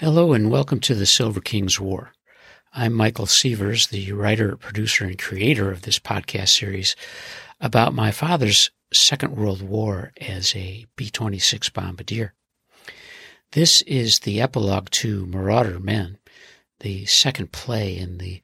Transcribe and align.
Hello 0.00 0.32
and 0.32 0.50
welcome 0.50 0.80
to 0.80 0.94
the 0.94 1.04
Silver 1.04 1.42
King's 1.42 1.78
War. 1.78 2.14
I'm 2.72 2.94
Michael 2.94 3.26
Sievers, 3.26 3.88
the 3.88 4.12
writer, 4.12 4.56
producer, 4.56 5.04
and 5.04 5.18
creator 5.18 5.70
of 5.70 5.82
this 5.82 5.98
podcast 5.98 6.58
series 6.58 6.96
about 7.60 7.92
my 7.92 8.10
father's 8.10 8.70
Second 8.94 9.36
World 9.36 9.60
War 9.60 10.12
as 10.18 10.56
a 10.56 10.86
B 10.96 11.10
26 11.10 11.68
bombardier. 11.68 12.32
This 13.52 13.82
is 13.82 14.20
the 14.20 14.40
epilogue 14.40 14.88
to 14.92 15.26
Marauder 15.26 15.78
Men, 15.78 16.16
the 16.78 17.04
second 17.04 17.52
play 17.52 17.98
in 17.98 18.16
the 18.16 18.40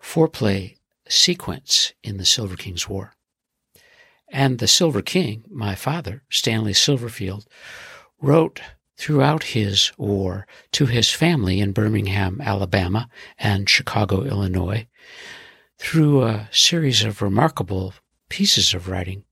four 0.00 0.26
play 0.26 0.78
sequence 1.08 1.92
in 2.02 2.16
the 2.16 2.24
Silver 2.24 2.56
King's 2.56 2.88
War. 2.88 3.12
And 4.26 4.58
the 4.58 4.66
Silver 4.66 5.00
King, 5.00 5.44
my 5.48 5.76
father, 5.76 6.24
Stanley 6.28 6.72
Silverfield, 6.72 7.46
wrote 8.20 8.60
throughout 8.96 9.42
his 9.42 9.92
war 9.96 10.46
to 10.72 10.86
his 10.86 11.10
family 11.10 11.60
in 11.60 11.72
Birmingham, 11.72 12.40
Alabama 12.40 13.08
and 13.38 13.68
Chicago, 13.68 14.22
Illinois, 14.22 14.86
through 15.78 16.22
a 16.22 16.48
series 16.52 17.02
of 17.02 17.22
remarkable 17.22 17.94
pieces 18.28 18.74
of 18.74 18.88
writing 18.88 19.24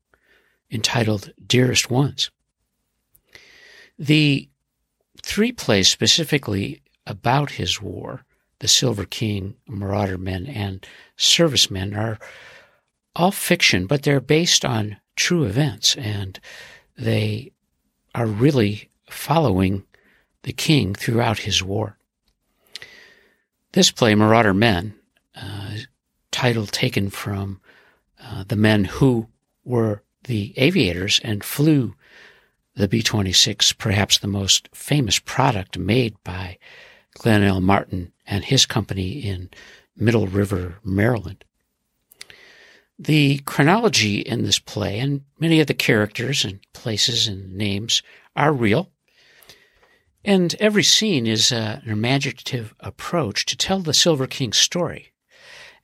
entitled 0.70 1.32
Dearest 1.46 1.90
Ones. 1.90 2.30
The 3.98 4.48
three 5.22 5.52
plays 5.52 5.88
specifically 5.88 6.82
about 7.06 7.52
his 7.52 7.80
war, 7.80 8.24
The 8.60 8.68
Silver 8.68 9.04
King, 9.04 9.56
Marauder 9.66 10.18
Men, 10.18 10.46
and 10.46 10.86
Servicemen, 11.16 11.94
are 11.94 12.18
all 13.16 13.32
fiction, 13.32 13.86
but 13.86 14.02
they're 14.02 14.20
based 14.20 14.64
on 14.64 14.96
true 15.16 15.44
events 15.44 15.96
and 15.96 16.38
they 16.96 17.52
are 18.14 18.26
really 18.26 18.89
following 19.10 19.84
the 20.42 20.52
king 20.52 20.94
throughout 20.94 21.40
his 21.40 21.62
war. 21.62 21.98
This 23.72 23.90
play, 23.90 24.14
Marauder 24.14 24.54
Men, 24.54 24.94
uh, 25.36 25.76
title 26.30 26.66
taken 26.66 27.10
from 27.10 27.60
uh, 28.22 28.44
the 28.44 28.56
men 28.56 28.84
who 28.84 29.28
were 29.64 30.02
the 30.24 30.54
aviators 30.56 31.20
and 31.22 31.44
flew 31.44 31.94
the 32.74 32.88
B 32.88 33.02
26, 33.02 33.72
perhaps 33.74 34.18
the 34.18 34.26
most 34.26 34.68
famous 34.72 35.18
product 35.18 35.78
made 35.78 36.16
by 36.24 36.58
Glenn 37.14 37.42
L. 37.42 37.60
Martin 37.60 38.12
and 38.26 38.44
his 38.44 38.66
company 38.66 39.10
in 39.10 39.50
Middle 39.96 40.26
River, 40.26 40.78
Maryland. 40.84 41.44
The 42.98 43.38
chronology 43.40 44.20
in 44.20 44.44
this 44.44 44.58
play 44.58 44.98
and 44.98 45.22
many 45.38 45.60
of 45.60 45.66
the 45.66 45.74
characters 45.74 46.44
and 46.44 46.60
places 46.72 47.26
and 47.26 47.54
names 47.54 48.02
are 48.36 48.52
real. 48.52 48.90
And 50.24 50.54
every 50.60 50.82
scene 50.82 51.26
is 51.26 51.50
uh, 51.50 51.80
an 51.82 51.90
imaginative 51.90 52.74
approach 52.80 53.46
to 53.46 53.56
tell 53.56 53.80
the 53.80 53.94
Silver 53.94 54.26
King's 54.26 54.58
story. 54.58 55.12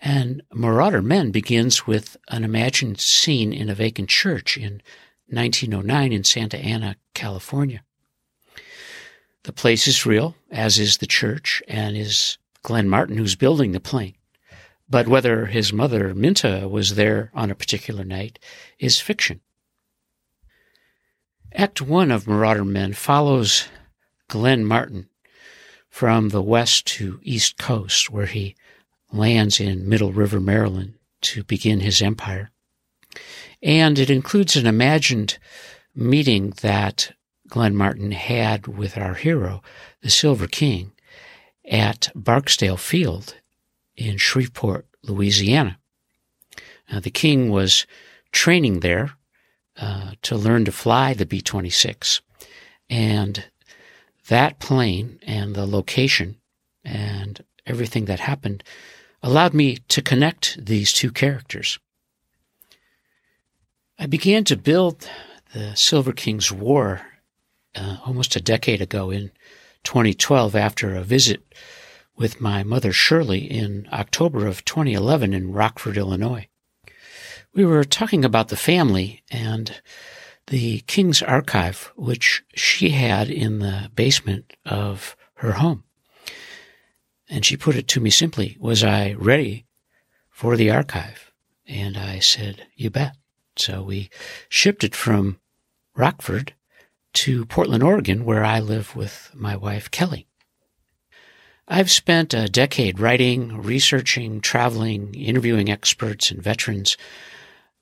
And 0.01 0.43
Marauder 0.53 1.01
Men 1.01 1.31
begins 1.31 1.87
with 1.87 2.17
an 2.28 2.45
imagined 2.45 3.01
scene 3.01 3.53
in 3.53 3.70
a 3.70 3.75
vacant 3.75 4.11
church 4.11 4.59
in 4.59 4.83
1909 5.28 6.12
in 6.12 6.23
Santa 6.23 6.59
Ana, 6.59 6.97
California. 7.15 7.83
The 9.45 9.53
place 9.53 9.89
is 9.89 10.05
real, 10.05 10.34
as 10.50 10.78
is 10.78 10.98
the 10.98 11.06
church, 11.06 11.62
and 11.67 11.97
is 11.97 12.37
Glenn 12.62 12.89
Martin 12.89 13.17
who's 13.17 13.37
building 13.37 13.73
the 13.73 13.81
plane. 13.81 14.17
But 14.89 15.09
whether 15.09 15.47
his 15.47 15.73
mother, 15.73 16.15
Minta, 16.15 16.69
was 16.69 16.95
there 16.95 17.31
on 17.34 17.50
a 17.50 17.55
particular 17.55 18.05
night 18.05 18.39
is 18.78 19.00
fiction. 19.00 19.41
Act 21.55 21.81
one 21.81 22.11
of 22.11 22.28
Marauder 22.28 22.65
Men 22.65 22.93
follows 22.93 23.67
Glenn 24.29 24.65
Martin 24.65 25.09
from 25.89 26.29
the 26.29 26.43
west 26.43 26.87
to 26.87 27.19
east 27.23 27.57
coast, 27.59 28.11
where 28.11 28.27
he 28.27 28.55
lands 29.13 29.61
in 29.61 29.89
Middle 29.89 30.13
River, 30.13 30.41
Maryland 30.41 30.95
to 31.23 31.45
begin 31.45 31.81
his 31.81 32.03
empire. 32.03 32.51
And 33.62 33.99
it 33.99 34.11
includes 34.11 34.56
an 34.56 34.67
imagined 34.67 35.39
meeting 35.95 36.53
that 36.61 37.12
Glenn 37.49 37.75
Martin 37.75 38.12
had 38.12 38.67
with 38.67 38.99
our 38.99 39.15
hero, 39.15 39.62
the 40.03 40.11
Silver 40.11 40.47
King, 40.47 40.93
at 41.65 42.11
Barksdale 42.15 42.77
Field 42.77 43.37
in 43.97 44.19
Shreveport, 44.19 44.87
Louisiana. 45.03 45.79
Now, 46.91 47.00
the 47.00 47.11
king 47.11 47.50
was 47.50 47.87
training 48.33 48.81
there 48.81 49.12
uh, 49.77 50.12
to 50.23 50.37
learn 50.37 50.65
to 50.67 50.73
fly 50.73 51.15
the 51.15 51.27
B 51.27 51.41
26, 51.41 52.21
and 52.89 53.45
that 54.28 54.59
plane 54.59 55.19
and 55.26 55.54
the 55.54 55.66
location 55.66 56.37
and 56.84 57.44
everything 57.66 58.06
that 58.06 58.20
happened 58.20 58.62
allowed 59.22 59.54
me 59.54 59.76
to 59.88 60.03
connect 60.03 60.64
these 60.64 60.92
two 60.92 61.10
characters. 61.10 61.78
I 63.98 64.06
began 64.06 64.44
to 64.44 64.56
build 64.56 65.09
the 65.53 65.75
Silver 65.75 66.12
King's 66.12 66.53
War 66.53 67.03
uh, 67.75 67.98
almost 68.04 68.37
a 68.37 68.41
decade 68.41 68.81
ago 68.81 69.10
in 69.10 69.31
2012 69.84 70.54
after 70.54 70.94
a 70.94 71.03
visit 71.03 71.43
with 72.16 72.41
my 72.41 72.62
mother 72.62 72.93
Shirley 72.93 73.41
in 73.41 73.88
October 73.93 74.47
of 74.47 74.64
2011 74.64 75.34
in 75.34 75.53
Rockford, 75.53 75.97
Illinois. 75.97 76.48
We 77.54 77.64
were 77.64 77.84
talking 77.84 78.25
about 78.25 78.48
the 78.48 78.56
family 78.56 79.22
and 79.31 79.81
the 80.49 80.81
King's 80.81 81.23
Archive, 81.23 81.93
which 81.97 82.45
she 82.55 82.91
had 82.91 83.31
in 83.31 83.59
the 83.59 83.91
basement 83.95 84.55
of 84.65 85.17
her 85.34 85.53
home. 85.53 85.84
And 87.29 87.45
she 87.45 87.57
put 87.57 87.77
it 87.77 87.89
to 87.89 88.01
me 88.01 88.11
simply, 88.11 88.56
was 88.61 88.85
I 88.85 89.12
ready 89.15 89.67
for 90.31 90.56
the 90.56 90.71
archive? 90.71 91.33
And 91.67 91.97
I 91.97 92.21
said, 92.21 92.67
you 92.77 92.91
bet. 92.91 93.17
So 93.56 93.83
we 93.83 94.11
shipped 94.49 94.85
it 94.85 94.95
from 94.95 95.41
Rockford 95.97 96.55
to 97.15 97.47
Portland, 97.47 97.83
Oregon, 97.83 98.25
where 98.25 98.45
I 98.45 98.61
live 98.61 98.95
with 98.95 99.31
my 99.35 99.56
wife, 99.56 99.91
Kelly. 99.91 100.27
I've 101.67 101.91
spent 101.91 102.33
a 102.33 102.49
decade 102.49 103.01
writing, 103.01 103.61
researching, 103.61 104.41
traveling, 104.41 105.15
interviewing 105.15 105.69
experts 105.69 106.31
and 106.31 106.41
veterans 106.41 106.97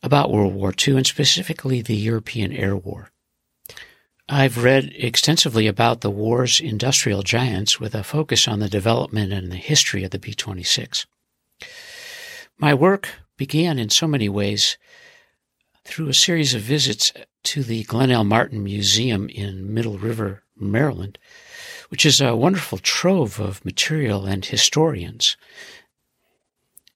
about 0.05 0.31
World 0.31 0.55
War 0.55 0.75
II 0.87 0.99
and 0.99 1.07
specifically 1.07 1.81
the 1.81 1.97
European 1.97 2.53
Air 2.53 2.77
War. 2.77 3.11
I've 4.29 4.63
read 4.63 4.93
extensively 4.97 5.67
about 5.67 6.03
the 6.03 6.11
war's 6.11 6.61
industrial 6.61 7.23
giants 7.23 7.81
with 7.81 7.95
a 7.95 8.05
focus 8.05 8.47
on 8.47 8.61
the 8.61 8.69
development 8.69 9.33
and 9.33 9.51
the 9.51 9.57
history 9.57 10.05
of 10.05 10.11
the 10.11 10.19
B 10.19 10.35
26. 10.35 11.07
My 12.59 12.75
work 12.75 13.09
began 13.39 13.79
in 13.79 13.89
so 13.89 14.07
many 14.07 14.29
ways 14.29 14.77
through 15.85 16.09
a 16.09 16.15
series 16.15 16.55
of 16.55 16.61
visits 16.61 17.13
to 17.45 17.63
the 17.63 17.85
Glenn 17.85 18.11
L. 18.11 18.25
Martin 18.25 18.63
Museum 18.63 19.29
in 19.31 19.73
Middle 19.73 19.99
River, 19.99 20.43
Maryland, 20.55 21.19
which 21.89 22.05
is 22.05 22.21
a 22.21 22.37
wonderful 22.37 22.79
trove 22.79 23.41
of 23.41 23.65
material 23.65 24.27
and 24.27 24.45
historians. 24.45 25.39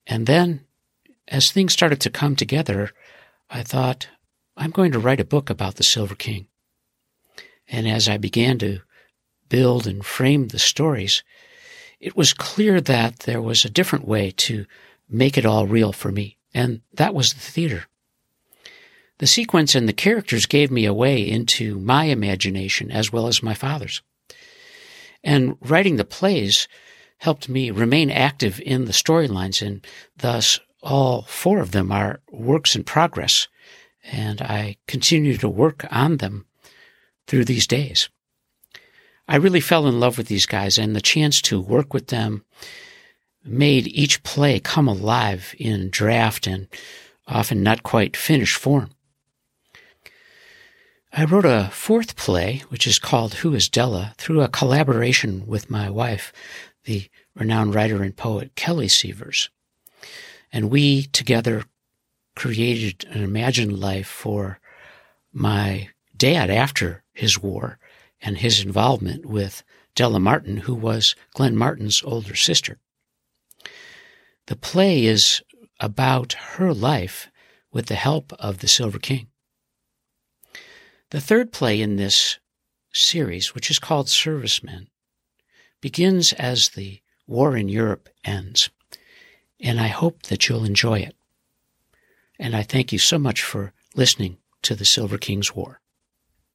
And 0.05 0.27
then 0.27 0.61
as 1.29 1.51
things 1.51 1.73
started 1.73 2.01
to 2.01 2.09
come 2.09 2.35
together, 2.35 2.91
I 3.49 3.63
thought, 3.63 4.07
I'm 4.57 4.71
going 4.71 4.91
to 4.91 4.99
write 4.99 5.19
a 5.19 5.25
book 5.25 5.49
about 5.49 5.75
the 5.75 5.83
Silver 5.83 6.15
King. 6.15 6.47
And 7.67 7.87
as 7.87 8.09
I 8.09 8.17
began 8.17 8.57
to 8.59 8.81
build 9.47 9.87
and 9.87 10.05
frame 10.05 10.47
the 10.47 10.59
stories, 10.59 11.23
it 11.99 12.17
was 12.17 12.33
clear 12.33 12.81
that 12.81 13.19
there 13.19 13.41
was 13.41 13.63
a 13.63 13.69
different 13.69 14.07
way 14.07 14.31
to 14.31 14.65
make 15.07 15.37
it 15.37 15.45
all 15.45 15.67
real 15.67 15.91
for 15.91 16.11
me, 16.11 16.37
and 16.53 16.81
that 16.93 17.13
was 17.13 17.33
the 17.33 17.39
theater. 17.39 17.85
The 19.19 19.27
sequence 19.27 19.75
and 19.75 19.87
the 19.87 19.93
characters 19.93 20.45
gave 20.45 20.71
me 20.71 20.85
a 20.85 20.93
way 20.93 21.21
into 21.21 21.77
my 21.77 22.05
imagination 22.05 22.89
as 22.89 23.11
well 23.11 23.27
as 23.27 23.43
my 23.43 23.53
father's. 23.53 24.01
And 25.23 25.57
writing 25.61 25.97
the 25.97 26.05
plays 26.05 26.67
helped 27.17 27.49
me 27.49 27.69
remain 27.69 28.09
active 28.09 28.61
in 28.61 28.85
the 28.85 28.93
storylines 28.93 29.65
and 29.65 29.85
thus 30.17 30.59
all 30.81 31.23
four 31.23 31.59
of 31.59 31.71
them 31.71 31.91
are 31.91 32.21
works 32.31 32.75
in 32.75 32.83
progress, 32.83 33.47
and 34.03 34.41
I 34.41 34.77
continue 34.87 35.37
to 35.37 35.49
work 35.49 35.85
on 35.91 36.17
them 36.17 36.45
through 37.27 37.45
these 37.45 37.67
days. 37.67 38.09
I 39.27 39.35
really 39.35 39.59
fell 39.59 39.87
in 39.87 39.99
love 39.99 40.17
with 40.17 40.27
these 40.27 40.45
guys, 40.45 40.77
and 40.77 40.95
the 40.95 41.01
chance 41.01 41.41
to 41.43 41.61
work 41.61 41.93
with 41.93 42.07
them 42.07 42.45
made 43.43 43.87
each 43.87 44.23
play 44.23 44.59
come 44.59 44.87
alive 44.87 45.53
in 45.59 45.89
draft 45.89 46.47
and 46.47 46.67
often 47.27 47.61
not 47.61 47.83
quite 47.83 48.17
finished 48.17 48.57
form. 48.57 48.89
I 51.11 51.25
wrote 51.25 51.45
a 51.45 51.69
fourth 51.71 52.15
play, 52.15 52.63
which 52.69 52.85
is 52.85 52.99
called 52.99 53.35
Who 53.35 53.53
is 53.53 53.69
Della, 53.69 54.13
through 54.17 54.41
a 54.41 54.47
collaboration 54.47 55.45
with 55.47 55.69
my 55.69 55.89
wife, 55.89 56.31
the 56.85 57.09
renowned 57.35 57.73
writer 57.73 58.03
and 58.03 58.15
poet 58.15 58.55
Kelly 58.55 58.87
Sievers. 58.87 59.49
And 60.51 60.69
we 60.69 61.03
together 61.03 61.63
created 62.35 63.05
an 63.09 63.23
imagined 63.23 63.79
life 63.79 64.07
for 64.07 64.59
my 65.31 65.89
dad 66.15 66.49
after 66.49 67.03
his 67.13 67.39
war 67.39 67.79
and 68.21 68.37
his 68.37 68.61
involvement 68.61 69.25
with 69.25 69.63
Della 69.95 70.19
Martin, 70.19 70.57
who 70.57 70.75
was 70.75 71.15
Glenn 71.33 71.55
Martin's 71.55 72.01
older 72.03 72.35
sister. 72.35 72.79
The 74.47 74.55
play 74.55 75.05
is 75.05 75.41
about 75.79 76.33
her 76.33 76.73
life 76.73 77.29
with 77.71 77.87
the 77.87 77.95
help 77.95 78.33
of 78.39 78.59
the 78.59 78.67
Silver 78.67 78.99
King. 78.99 79.27
The 81.11 81.21
third 81.21 81.51
play 81.51 81.81
in 81.81 81.95
this 81.95 82.39
series, 82.93 83.53
which 83.53 83.69
is 83.69 83.79
called 83.79 84.09
Servicemen, 84.09 84.87
begins 85.81 86.33
as 86.33 86.69
the 86.69 87.01
war 87.27 87.55
in 87.55 87.69
Europe 87.69 88.09
ends, 88.23 88.69
and 89.59 89.79
I 89.79 89.87
hope 89.87 90.23
that 90.23 90.47
you'll 90.47 90.65
enjoy 90.65 90.99
it. 90.99 91.15
And 92.39 92.55
I 92.55 92.63
thank 92.63 92.93
you 92.93 92.99
so 92.99 93.19
much 93.19 93.43
for 93.43 93.73
listening 93.95 94.37
to 94.61 94.75
the 94.75 94.85
Silver 94.85 95.17
King's 95.17 95.55
War. 95.55 95.81